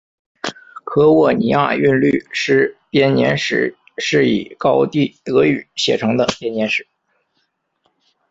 [0.95, 6.87] 利沃尼亚韵律诗编年史是以高地德语写成的编年史。